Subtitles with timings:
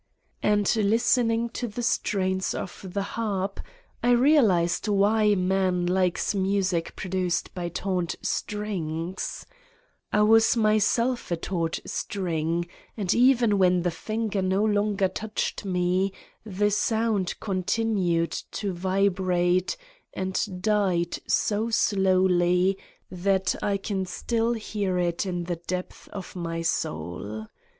[0.41, 3.59] And listening to the strains of the harp
[4.01, 9.45] I re alized why man likes music produced by taut strings:
[10.11, 12.67] I was myself a taut string
[12.97, 16.13] and even when the finger no longer touched me,
[16.43, 19.77] the sound con tinued to vibrate
[20.15, 22.75] and died so slowly
[23.11, 27.45] that I can still hear it in the depths of my soul.